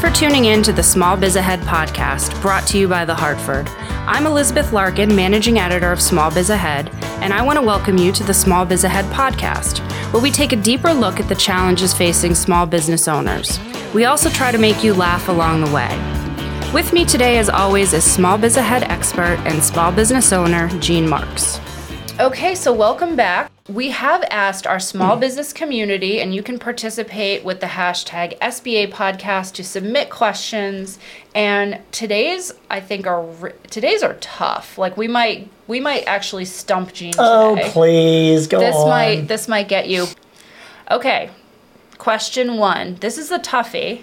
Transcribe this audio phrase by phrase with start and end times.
[0.00, 3.68] For tuning in to the Small Biz Ahead podcast, brought to you by The Hartford.
[4.06, 6.88] I'm Elizabeth Larkin, managing editor of Small Biz Ahead,
[7.20, 9.80] and I want to welcome you to the Small Biz Ahead podcast,
[10.10, 13.60] where we take a deeper look at the challenges facing small business owners.
[13.92, 15.90] We also try to make you laugh along the way.
[16.72, 21.06] With me today, as always, is Small Biz Ahead expert and small business owner Gene
[21.06, 21.60] Marks.
[22.20, 23.50] Okay, so welcome back.
[23.66, 28.92] We have asked our small business community, and you can participate with the hashtag SBA
[28.92, 30.98] podcast to submit questions.
[31.34, 34.76] And today's, I think, are today's are tough.
[34.76, 37.14] Like we might, we might actually stump oh, today.
[37.16, 38.88] Oh, please go this on.
[38.90, 40.06] might, this might get you.
[40.90, 41.30] Okay,
[41.96, 42.96] question one.
[42.96, 44.02] This is a toughie,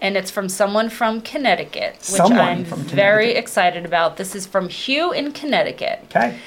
[0.00, 4.16] and it's from someone from Connecticut, which Someone I'm from very excited about.
[4.16, 6.00] This is from Hugh in Connecticut.
[6.06, 6.40] Okay.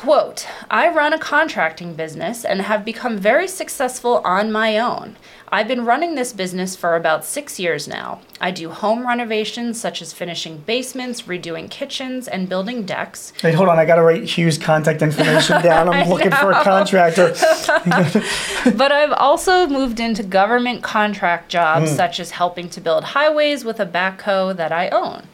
[0.00, 5.16] Quote, I run a contracting business and have become very successful on my own.
[5.52, 8.22] I've been running this business for about six years now.
[8.40, 13.34] I do home renovations such as finishing basements, redoing kitchens, and building decks.
[13.44, 13.78] Wait, hold on.
[13.78, 15.90] I got to write Hugh's contact information down.
[15.90, 17.34] I'm looking for a contractor.
[18.74, 21.96] but I've also moved into government contract jobs hmm.
[21.96, 25.24] such as helping to build highways with a backhoe that I own.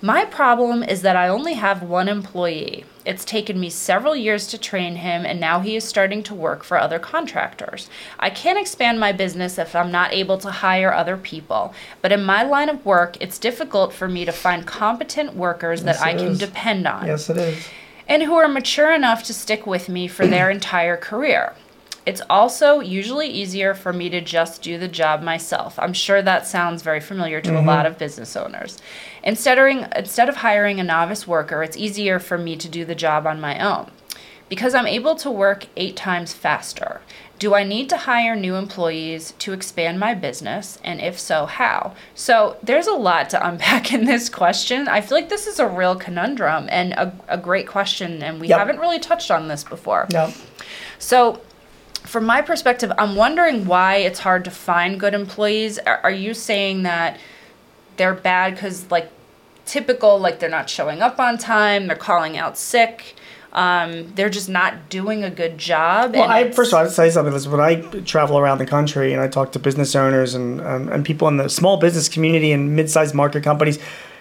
[0.00, 2.84] My problem is that I only have one employee.
[3.04, 6.62] It's taken me several years to train him, and now he is starting to work
[6.62, 7.90] for other contractors.
[8.20, 12.22] I can't expand my business if I'm not able to hire other people, but in
[12.22, 16.14] my line of work, it's difficult for me to find competent workers Yes, that I
[16.14, 16.38] can is.
[16.38, 17.66] depend on yes, it is.
[18.06, 21.54] and who are mature enough to stick with me for their entire career.
[22.08, 25.78] It's also usually easier for me to just do the job myself.
[25.78, 27.66] I'm sure that sounds very familiar to a mm-hmm.
[27.66, 28.78] lot of business owners.
[29.22, 32.94] Instead of, instead of hiring a novice worker, it's easier for me to do the
[32.94, 33.90] job on my own.
[34.48, 37.02] Because I'm able to work eight times faster.
[37.38, 40.78] Do I need to hire new employees to expand my business?
[40.82, 41.94] And if so, how?
[42.14, 44.88] So there's a lot to unpack in this question.
[44.88, 48.48] I feel like this is a real conundrum and a, a great question, and we
[48.48, 48.58] Yep.
[48.58, 50.06] haven't really touched on this before.
[50.10, 50.32] No.
[50.98, 51.42] So,
[52.08, 55.78] from my perspective, I'm wondering why it's hard to find good employees.
[55.80, 57.18] Are, are you saying that
[57.96, 59.10] they're bad because, like,
[59.66, 63.14] typical, like they're not showing up on time, they're calling out sick,
[63.52, 66.14] um, they're just not doing a good job?
[66.14, 67.32] Well, I first of all, I'd say something.
[67.32, 70.88] Listen, when I travel around the country and I talk to business owners and um,
[70.88, 73.78] and people in the small business community and mid-sized market companies,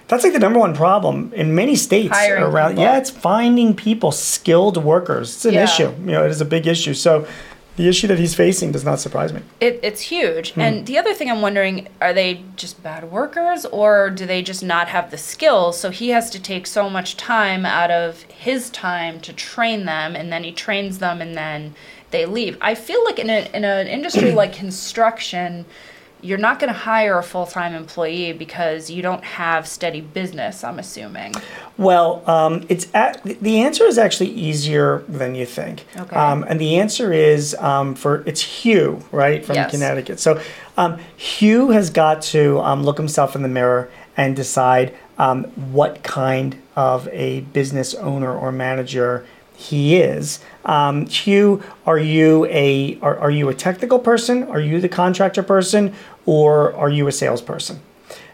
[0.09, 2.72] that's like the number one problem in many states Hiring around.
[2.72, 2.84] people.
[2.84, 5.34] Yeah, it's finding people, skilled workers.
[5.36, 5.64] It's an Yeah.
[5.66, 5.92] issue.
[6.00, 6.94] You know, it is a big issue.
[6.94, 7.28] So,
[7.77, 9.41] the issue that he's facing does not surprise me.
[9.61, 10.53] It, it's huge.
[10.53, 10.61] Hmm.
[10.61, 14.63] And the other thing I'm wondering are they just bad workers or do they just
[14.63, 15.79] not have the skills?
[15.79, 20.15] So he has to take so much time out of his time to train them
[20.15, 21.75] and then he trains them and then
[22.09, 22.57] they leave.
[22.61, 25.65] I feel like in, a, in an industry like construction,
[26.22, 30.63] you're not going to hire a full time employee because you don't have steady business,
[30.63, 31.35] I'm assuming.
[31.78, 35.85] Well, um, it's at, the answer is actually easier than you think.
[35.95, 36.16] Okay.
[36.16, 39.72] Um, and the answer is um, for it's Hugh, right, from Yes.
[39.72, 40.19] Connecticut.
[40.19, 40.41] So
[40.75, 46.03] um, Hugh has got to um, look himself in the mirror and decide um, what
[46.03, 49.25] kind of a business owner or manager
[49.57, 50.40] he is.
[50.66, 54.44] Um, Hugh, are you a are, are you a technical person?
[54.44, 55.94] Are you the contractor person,
[56.25, 57.81] or are you a salesperson?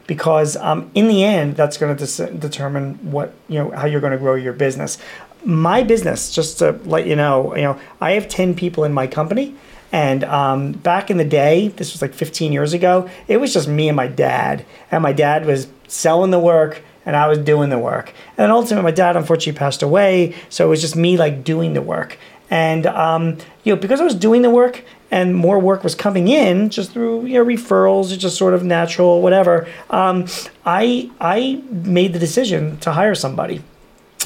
[0.05, 4.01] because um, in the end that's going to dis- determine what you know how you're
[4.01, 4.97] going to grow your business
[5.45, 9.07] my business just to let you know you know i have 10 people in my
[9.07, 9.55] company
[9.91, 13.67] and um, back in the day this was like 15 years ago it was just
[13.67, 17.69] me and my dad and my dad was selling the work and i was doing
[17.69, 18.13] the work.
[18.37, 21.81] And ultimately my dad unfortunately passed away so it was just me like doing the
[21.81, 22.17] work.
[22.49, 26.27] And um, you know because i was doing the work and more work was coming
[26.27, 30.25] in just through you know referrals it's just sort of natural whatever um,
[30.65, 33.61] i i made the decision to hire somebody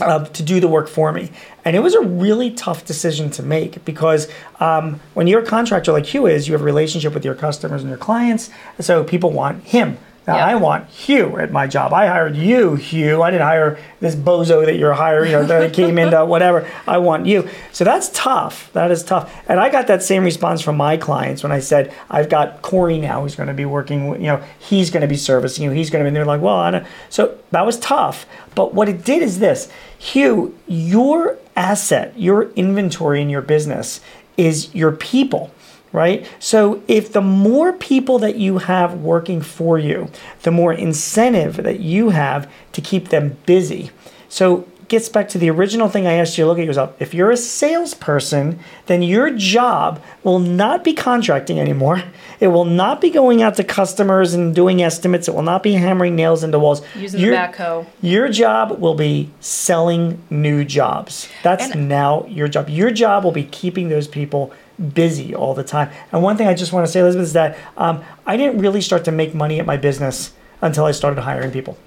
[0.02, 1.32] uh, to do the work for me.
[1.66, 4.28] And it was a really tough decision to make because
[4.60, 7.82] um, when you're a contractor like hugh is you have a relationship with your customers
[7.82, 8.50] and your clients
[8.80, 9.98] so people want him
[10.28, 10.46] Now Yep.
[10.48, 11.94] I want Hugh at my job.
[11.94, 13.22] I hired you, Hugh.
[13.24, 16.70] I didn't hire this bozo that you're hiring, or that came into whatever.
[16.86, 17.48] I want you.
[17.72, 18.70] So that's tough.
[18.74, 19.34] That is tough.
[19.48, 22.98] And I got that same response from my clients when I said, I've got Corey
[23.00, 25.72] now who's going to be working, with- you know, he's going to be servicing you.
[25.72, 26.86] He's going to be, and they're like, well, I don't.
[27.10, 28.26] So that was tough.
[28.54, 34.02] But what it did is this Hugh, your asset, your inventory in your business
[34.36, 35.52] is your people
[35.94, 36.28] right?
[36.40, 40.10] So if the more people that you have working for you,
[40.44, 43.92] the more incentive that you have to keep them busy.
[44.30, 46.96] So gets back to the original thing I asked you to look at yourself.
[47.02, 52.04] If you're a salesperson, then your job will not be contracting anymore.
[52.40, 55.28] It will not be going out to customers and doing estimates.
[55.28, 56.82] It will not be hammering nails into walls.
[56.96, 57.86] Using the Your- backhoe.
[58.02, 61.28] your job will be selling new jobs.
[61.44, 62.70] That's And- now your job.
[62.70, 64.52] Your job will be keeping those people
[64.94, 65.90] busy all the time.
[66.12, 68.82] And one thing I just want to say, Elizabeth, is that um, I didn't really
[68.82, 70.32] start to make money at my business
[70.62, 71.78] until I started hiring people.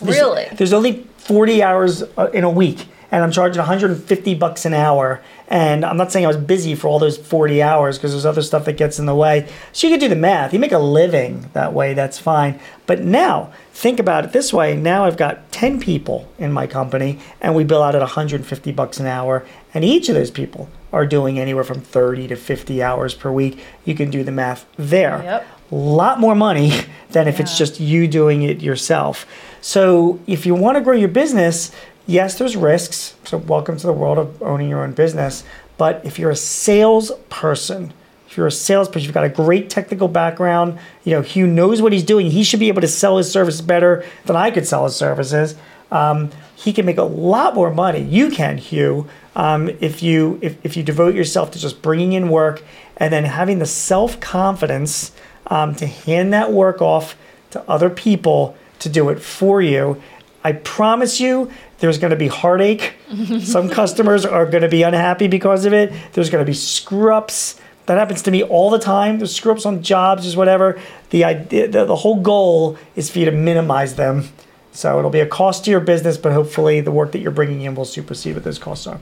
[0.00, 0.46] There's- Really?
[0.52, 5.20] There's only 40 hours uh, in a week, and I'm charging 150 bucks an hour.
[5.48, 8.40] And I'm not saying I was busy for all those 40 hours because there's other
[8.42, 9.48] stuff that gets in the way.
[9.72, 10.52] So you can do the math.
[10.54, 12.58] You make a living that way, that's fine.
[12.86, 14.76] But now, think about it this way.
[14.76, 18.98] Now I've got 10 people in my company, and we bill out at 150 bucks
[19.00, 19.44] an hour.
[19.74, 23.62] And each of those people are doing anywhere from 30 to 50 hours per week.
[23.84, 25.46] You can do the math there Yep.
[25.70, 26.72] A lot more money
[27.10, 29.24] than if it's just you doing it yourself.
[29.60, 31.70] So if you want to grow your business,
[32.06, 33.14] yes, there's risks.
[33.24, 35.44] So welcome to the world of owning your own business.
[35.78, 37.92] But if you're a salesperson,
[38.28, 40.78] if you're a salesperson, you've got a great technical background.
[41.04, 42.30] You know, Hugh knows what he's doing.
[42.30, 45.54] He should be able to sell his service better than I could sell his services.
[45.90, 48.00] Um, he can make a lot more money.
[48.00, 52.28] You can, Hugh, um, if you if, if you devote yourself to just bringing in
[52.28, 52.62] work
[52.96, 55.12] and then having the self confidence
[55.46, 57.16] um, to hand that work off
[57.50, 60.00] to other people to do it for you.
[60.42, 61.50] I promise you,
[61.80, 62.94] there's going to be heartache.
[63.40, 65.92] Some customers are going to be unhappy because of it.
[66.12, 67.60] There's going to be screw ups.
[67.86, 69.18] That happens to me all the time.
[69.18, 70.80] There's screw ups on jobs, just whatever.
[71.10, 74.28] The idea, the, the whole goal is for you to minimize them.
[74.72, 77.62] So it'll be a cost to your business, but hopefully the work that you're bringing
[77.62, 79.00] in will supersede what those costs are.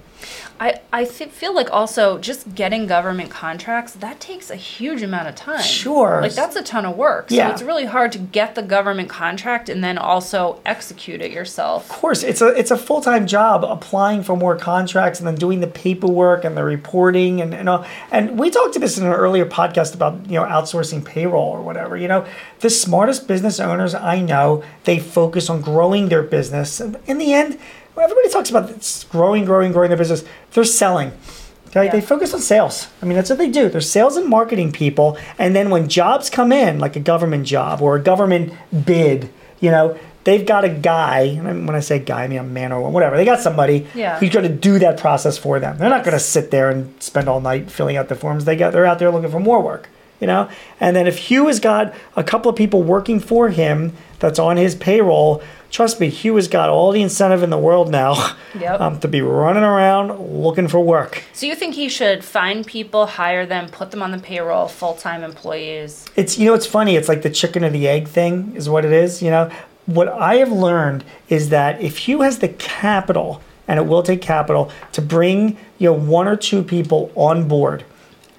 [0.60, 5.36] I, I feel like also just getting government contracts, that takes a huge amount of
[5.36, 5.62] time.
[5.62, 6.20] Sure.
[6.20, 7.28] Like that's a ton of work.
[7.28, 7.52] So Yeah.
[7.52, 11.88] it's really hard to get the government contract and then also execute it yourself.
[11.88, 15.36] Of course, it's a it's a full time job applying for more contracts and then
[15.36, 17.84] doing the paperwork and the reporting and and all.
[18.10, 21.62] And we talked to this in an earlier podcast about you know outsourcing payroll or
[21.62, 21.96] whatever.
[21.96, 22.26] You know,
[22.60, 26.80] the smartest business owners I know they focus on growing their business.
[26.80, 27.58] In the end,
[28.00, 30.24] everybody talks about this growing, growing, growing their business.
[30.52, 31.12] They're selling.
[31.68, 31.92] Okay, Yeah.
[31.92, 32.88] they focus on sales.
[33.02, 33.68] I mean, that's what they do.
[33.68, 35.18] They're sales and marketing people.
[35.38, 38.52] And then when jobs come in, like a government job or a government
[38.86, 39.28] bid,
[39.60, 41.20] you know, they've got a guy.
[41.38, 43.16] And when I say guy, I mean a man or whatever.
[43.18, 44.18] They got somebody Yeah.
[44.18, 45.76] who's going to do that process for them.
[45.76, 48.44] They're not going to sit there and spend all night filling out the forms.
[48.46, 48.72] They got.
[48.72, 49.90] They're out there looking for more work.
[50.20, 50.48] You know.
[50.80, 54.56] And then if Hugh has got a couple of people working for him that's on
[54.56, 55.42] his payroll.
[55.70, 58.80] Trust me, Hugh has got all the incentive in the world now Yep.
[58.80, 61.22] um, to be running around looking for work.
[61.34, 64.94] So you think he should find people, hire them, put them on the payroll, full
[64.94, 66.06] time employees?
[66.16, 66.96] It's you know it's funny.
[66.96, 69.22] It's like the chicken or the egg thing is what it is.
[69.22, 69.50] You know
[69.86, 74.22] what I have learned is that if Hugh has the capital, and it will take
[74.22, 77.84] capital to bring you know one or two people on board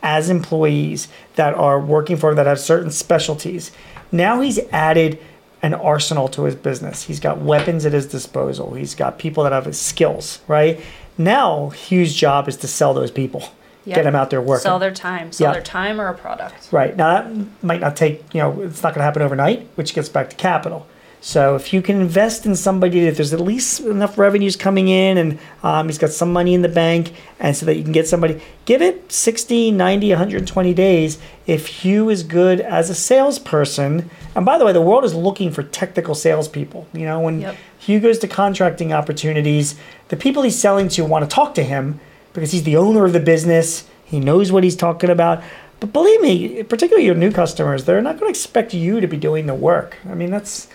[0.02, 3.72] as employees that are working for him that have certain specialties.
[4.12, 5.20] Now he's added
[5.62, 7.04] an arsenal to his business.
[7.04, 8.74] He's got weapons at his disposal.
[8.76, 10.40] He's got people that have his skills.
[10.48, 10.80] Right
[11.18, 13.44] now, Hugh's job is to sell those people,
[13.86, 13.96] Yep.
[13.96, 14.64] get them out there working.
[14.64, 15.32] Sell their time.
[15.32, 15.54] Sell Yeah.
[15.54, 16.70] their time or a product.
[16.72, 16.96] Right.
[16.96, 20.08] Now that might not take, you know, it's not going to happen overnight, which gets
[20.10, 20.86] back to capital.
[21.22, 25.18] So if you can invest in somebody that there's at least enough revenues coming in
[25.18, 28.08] and um, he's got some money in the bank and so that you can get
[28.08, 31.18] somebody, give it 60, 90, 120 days.
[31.46, 35.52] If Hugh is good as a salesperson, and by the way, the world is looking
[35.52, 36.88] for technical salespeople.
[36.94, 37.56] You know, when Yep.
[37.80, 39.76] Hugh goes to contracting opportunities,
[40.08, 42.00] the people he's selling to want to talk to him
[42.34, 43.88] because he's the owner of the business.
[44.06, 45.44] He knows what he's talking about.
[45.80, 49.18] But believe me, particularly your new customers, they're not going to expect you to be
[49.18, 49.98] doing the work.
[50.10, 50.68] I mean, that's,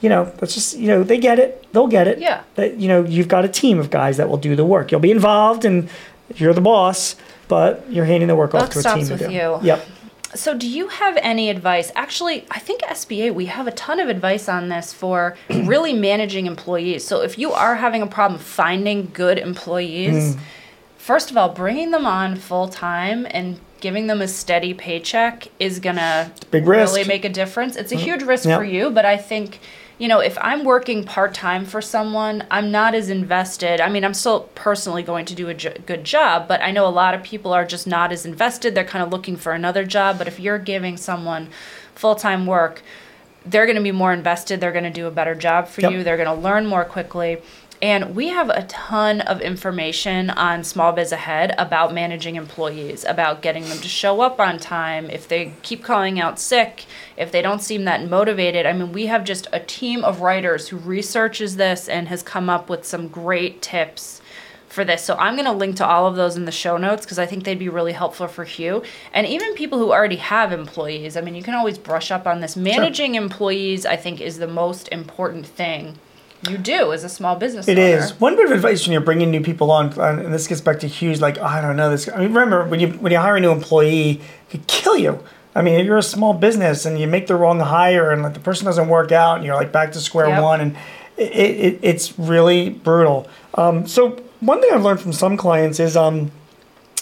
[0.00, 1.66] you know, that's just, you know, they get it.
[1.72, 2.18] They'll get it.
[2.18, 2.42] Yeah.
[2.54, 4.90] That, you know, you've got a team of guys that will do the work.
[4.90, 5.88] You'll be involved and
[6.36, 7.16] you're the boss,
[7.48, 9.32] but you're handing the work off Buck to a stops team to with do.
[9.34, 9.58] you.
[9.62, 9.86] Yep.
[10.32, 11.90] So, do you have any advice?
[11.96, 16.46] Actually, I think SBA, we have a ton of advice on this for really managing
[16.46, 17.04] employees.
[17.04, 20.38] So, if you are having a problem finding good employees, Mm.
[20.98, 25.80] first of all, bringing them on full time and giving them a steady paycheck is
[25.80, 26.94] gonna really risk.
[26.96, 27.08] Mm-hmm.
[27.08, 27.74] make a difference.
[27.76, 28.58] It's a huge risk Yep.
[28.58, 29.58] for you, but I think
[30.00, 33.80] you know if I'm working part time for someone, I'm not as invested.
[33.80, 36.86] I mean, I'm still personally going to do a jo- good job, but I know
[36.86, 38.74] a lot of people are just not as invested.
[38.74, 40.18] They're kind of looking for another job.
[40.18, 41.48] But if you're giving someone
[41.94, 42.82] full time work,
[43.46, 44.60] they're going to be more invested.
[44.60, 45.92] They're going to do a better job for Yep.
[45.92, 46.04] you.
[46.04, 47.38] They're going to learn more quickly.
[47.82, 53.40] And we have a ton of information on Small Biz Ahead about managing employees, about
[53.40, 56.84] getting them to show up on time, if they keep calling out sick,
[57.16, 58.66] if they don't seem that motivated.
[58.66, 62.50] I mean, we have just a team of writers who researches this and has come
[62.50, 64.20] up with some great tips
[64.68, 65.02] for this.
[65.02, 67.24] So I'm going to link to all of those in the show notes because I
[67.24, 68.82] think they'd be really helpful for Hugh
[69.14, 71.16] and even people who already have employees.
[71.16, 72.56] I mean, you can always brush up on this.
[72.56, 75.98] Managing employees, I think, is the most important thing
[76.48, 77.98] you do as a small business It owner.
[77.98, 80.80] is one bit of advice when you're bringing new people on, and this gets back
[80.80, 81.20] to Hugh's.
[81.20, 82.08] Like, oh, I don't know this.
[82.08, 85.22] I mean, remember when you when you hire a new employee, it could kill you.
[85.54, 88.34] I mean, if you're a small business and you make the wrong hire, and like
[88.34, 90.42] the person doesn't work out, and you're like back to square Yep.
[90.42, 90.76] one, and
[91.16, 93.28] it, it, it's really brutal.
[93.54, 96.30] Um, so one thing I've learned from some clients is um,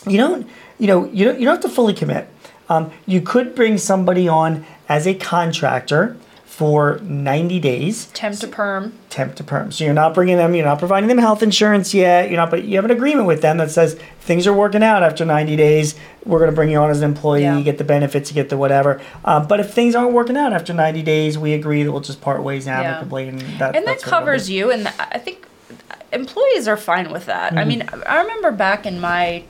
[0.07, 2.29] you don't you know you don't, you don't have to fully commit.
[2.71, 6.17] Um, you could bring somebody on as a contractor
[6.59, 8.93] for 90 days Temp to perm.
[9.11, 9.71] temp to perm.
[9.71, 12.31] So you're not bringing them, you're not providing them health insurance yet.
[12.31, 15.05] You're not, but you have an agreement with them that says things are working out
[15.05, 15.95] after 90 days.
[16.27, 17.43] We're going to bring you on as an employee.
[17.43, 17.57] Yeah.
[17.59, 19.01] You get the benefits, you get the whatever.
[19.25, 22.21] Um, but if things aren't working out after 90 days, we agree that we'll just
[22.21, 25.47] part ways amicably, and that and that that's what we'll covers you and i think
[26.13, 29.45] employees are fine with that i mean i remember back in my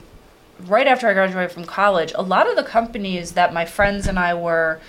[0.67, 4.19] right after i graduated from college a lot of the companies that my friends and
[4.19, 4.79] i were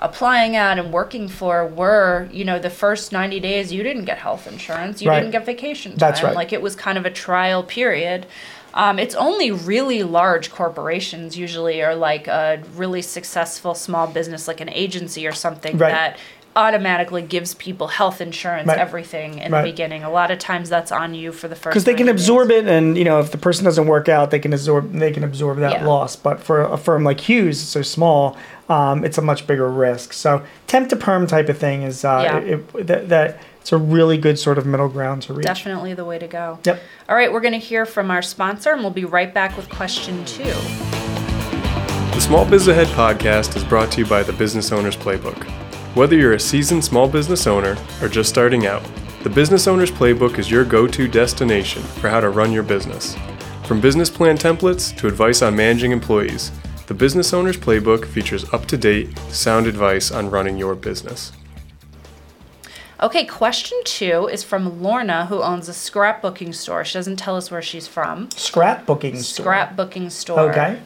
[0.00, 4.18] applying at and working for were you know the first 90 days you didn't get
[4.18, 5.18] health insurance you Right.
[5.20, 6.34] didn't get vacation time That's right.
[6.34, 8.26] like it was kind of a trial period
[8.74, 14.60] um, it's only really large corporations usually are like a really successful small business like
[14.60, 15.90] an agency or something Right.
[15.90, 16.18] that
[16.58, 18.78] automatically gives people health insurance, Right.
[18.78, 19.62] everything in Right.
[19.62, 20.02] the beginning.
[20.04, 21.72] A lot of times that's on you for the first.
[21.72, 22.22] because they can 90 days.
[22.24, 25.12] absorb it, and you know if the person doesn't work out, they can absorb they
[25.12, 25.86] can absorb that Yeah.
[25.86, 26.16] loss.
[26.16, 28.36] But for a firm like Hugh's, so small,
[28.68, 30.12] um, it's a much bigger risk.
[30.12, 32.36] So temp to perm type of thing is uh, Yeah.
[32.38, 35.46] it, it- that, that it's a really good sort of middle ground to reach.
[35.46, 36.58] Definitely the way to go.
[36.64, 36.80] Yep.
[37.08, 39.68] All right, we're going to hear from our sponsor, and we'll be right back with
[39.68, 40.52] question two.
[42.14, 45.46] The Small Biz Ahead podcast is brought to you by the Business Owner's Playbook.
[45.94, 48.82] Whether you're a seasoned small business owner or just starting out,
[49.22, 53.16] the Business Owner's Playbook is your go to destination for how to run your business.
[53.64, 56.52] From business plan templates to advice on managing employees,
[56.86, 61.32] the Business Owner's Playbook features up to date, sound advice on running your business.
[63.00, 66.84] Okay, question two is from Lorna, who owns a scrapbooking store.
[66.84, 68.28] She doesn't tell us where she's from.
[68.28, 69.46] Scrapbooking store.
[69.46, 70.50] Scrapbooking store.
[70.50, 70.80] Okay.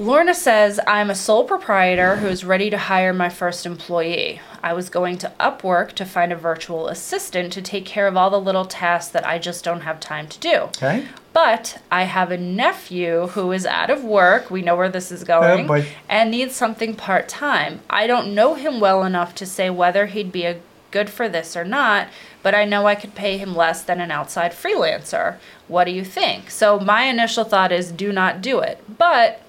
[0.00, 4.40] Lorna says, I'm a sole proprietor who is ready to hire my first employee.
[4.62, 8.30] I was going to Upwork to find a virtual assistant to take care of all
[8.30, 10.54] the little tasks that I just don't have time to do.
[10.54, 11.06] Okay.
[11.34, 14.50] But I have a nephew who is out of work.
[14.50, 15.66] We know where this is oh, going.
[15.66, 15.86] Oh, boy.
[16.08, 17.80] and needs something part time.
[17.90, 21.58] I don't know him well enough to say whether he'd be a good for this
[21.58, 22.08] or not,
[22.42, 25.36] but I know I could pay him less than an outside freelancer.
[25.68, 26.50] What do you think?
[26.50, 28.82] So my initial thought is do not do it.
[28.96, 29.42] But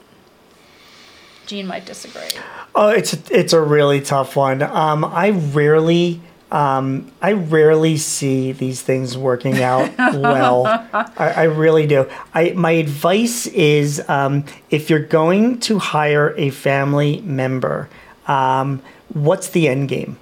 [1.52, 2.30] Gene might disagree.
[2.74, 4.62] Oh, it's a, it's a really tough one.
[4.62, 10.66] Um, I rarely, um, I rarely see these things working out well.
[10.66, 12.10] I, I really do.
[12.34, 17.90] I my advice is um, if you're going to hire a family member,
[18.28, 20.18] um, what's the end game?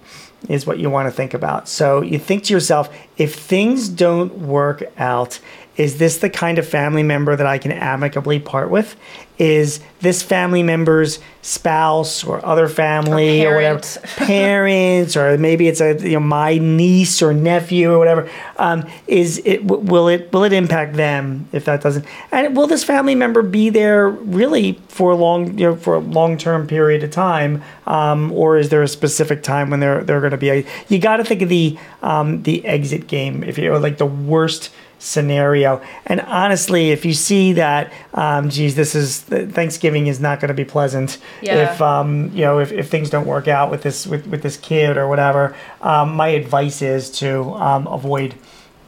[0.48, 1.70] Is what you want to think about.
[1.70, 5.40] So you think to yourself, if things don't work out,
[5.76, 8.96] is this the kind of family member that I can amicably part with?
[9.40, 13.80] Is this family member's spouse or other family Or or, whatever.
[14.18, 18.30] parents or maybe it's a you know my niece or nephew or whatever.
[18.58, 22.06] Um, is it w- will it will it impact them if that doesn't?
[22.32, 26.00] And will this family member be there really for a long you know for a
[26.00, 27.64] long term period of time?
[27.88, 31.18] Um, or is there a specific time when they're they're going to be you got
[31.18, 35.82] to think of the um, the exit game if you're like the worst scenario.
[36.06, 40.54] And honestly, if you see that, um, geez, this is Thanksgiving is not going to
[40.54, 41.18] be pleasant.
[41.42, 41.74] Yeah.
[41.74, 44.58] If um, you know, if, if things don't work out with this with, with this
[44.58, 48.36] kid or whatever, um, my advice is to um, avoid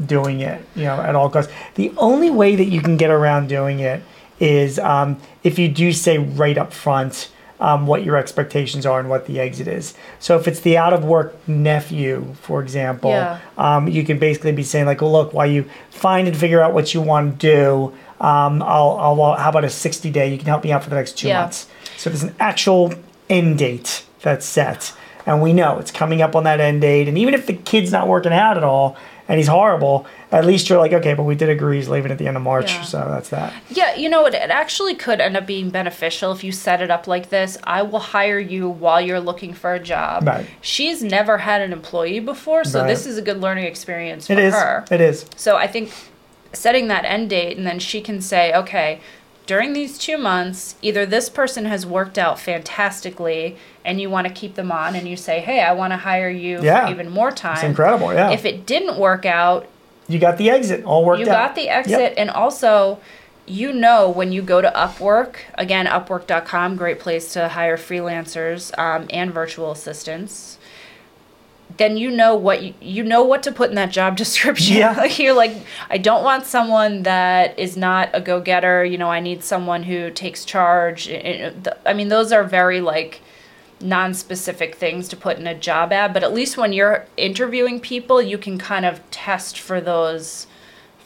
[0.06, 0.64] doing it.
[0.76, 1.52] You know, at all costs.
[1.76, 4.04] The only way that you can get around doing it
[4.40, 7.32] is um, if you do say right up front.
[7.62, 9.94] Um, what your expectations are and what the exit is.
[10.20, 13.38] So if it's the out of work nephew, for example, Yeah.
[13.56, 16.74] um, you can basically be saying like, well, look, while you find and figure out
[16.74, 20.30] what you want to do, Um, I'll, I'll, how about a 60 day?
[20.32, 21.40] You can help me out for the next two Yeah.
[21.42, 21.66] months.
[21.98, 22.94] So there's an actual
[23.32, 24.94] end date that's set.
[25.26, 27.08] And we know it's coming up on that end date.
[27.08, 28.96] And even if the kid's not working out at all
[29.28, 32.18] and he's horrible, at least you're like, okay, but we did agree he's leaving at
[32.18, 32.72] the end of March.
[32.74, 32.82] Yeah.
[32.84, 33.54] So that's that.
[33.70, 36.90] Yeah, you know, it, it actually could end up being beneficial if you set it
[36.92, 37.58] up like this.
[37.64, 40.28] I will hire you while you're looking for a job.
[40.28, 40.46] Right.
[40.62, 42.88] She's never had an employee before, so Right.
[42.88, 44.54] this is a good learning experience for It is.
[44.54, 44.86] her.
[44.92, 45.26] It is.
[45.36, 45.92] So I think
[46.54, 49.00] setting that end date and then she can say, okay,
[49.46, 54.34] during these two months, either this person has worked out fantastically and you want to
[54.34, 56.86] keep them on and you say, hey, I want to hire you Yeah.
[56.86, 57.56] for even more time.
[57.56, 58.14] It's incredible.
[58.14, 58.32] Yeah.
[58.32, 59.68] If it didn't work out,
[60.08, 61.48] you got the exit all worked you out.
[61.50, 63.00] got the exit and also
[63.46, 69.08] you know when you go to upwork again upwork.com great place to hire freelancers um,
[69.10, 70.58] and virtual assistants
[71.78, 74.78] then you know what you, you know what to put in that job description.
[74.78, 75.04] Yeah.
[75.18, 75.56] you're like
[75.90, 80.10] i don't want someone that is not a go-getter you know i need someone who
[80.12, 81.08] takes charge.
[81.08, 83.22] It- it- the- i mean those are very like
[83.80, 88.22] non-specific things to put in a job ad but at least when you're interviewing people
[88.22, 90.46] you can kind of test for those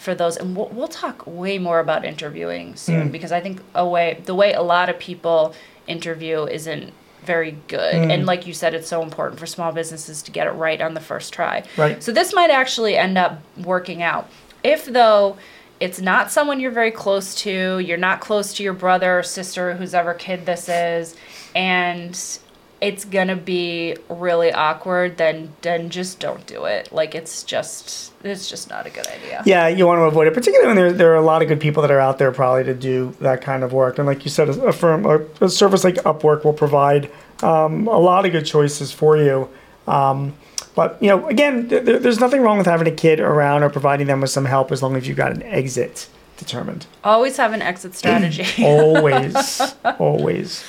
[0.06, 0.38] for those.
[0.38, 3.12] And we'll, we'll talk way more about interviewing soon hmm.
[3.12, 5.54] because i think a way the way a lot of people
[5.88, 6.94] interview isn't
[7.26, 7.96] very good.
[7.96, 8.26] And mm.
[8.26, 11.02] like you said it's so important for small businesses to get it right on the
[11.02, 11.64] first try.
[11.78, 12.02] Right.
[12.02, 14.30] so this might actually end up working out.
[14.64, 15.38] If though
[15.80, 19.76] it's not someone you're very close to you're not close to your brother or sister
[19.76, 21.16] whose ever kid this is
[21.54, 22.40] and
[22.86, 28.50] it's gonna be really awkward then then just don't do it like it's just it's
[28.50, 31.12] just not a good idea Yeah, you want to avoid it, particularly when there, there
[31.14, 33.64] are a lot of good people that are out there probably to do that kind
[33.64, 34.00] of work.
[34.00, 37.12] And like you said, a, firm, a, a service like Upwork will provide
[37.44, 39.48] um, a lot of good choices for you.
[39.88, 40.34] Um,
[40.76, 44.08] but you know, again, th- there's nothing wrong with having a kid around or providing
[44.08, 46.86] them with some help as long as you've got an exit determined.
[47.04, 49.62] always have an exit strategy Always,
[50.00, 50.64] always.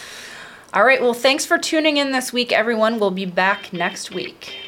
[0.76, 4.58] All right well thanks for tuning in this week everyone we'll be back next week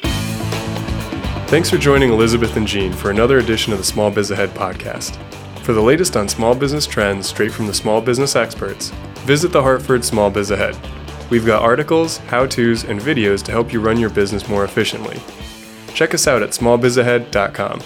[1.49, 5.17] Thanks for joining Elizabeth and Gene for another edition of the Small Biz Ahead podcast.
[5.59, 8.89] For the latest on small business trends straight from the small business experts,
[9.25, 10.75] visit the Hartford Small Biz Ahead.
[11.29, 15.19] We've got articles, how to's, and videos to help you run your business more efficiently.
[15.93, 17.81] Check us out at smallbizahead.com.